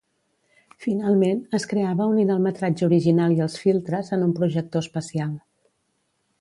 [0.85, 5.41] Finalment es creava unint el metratge original i els filtres en un projector especial.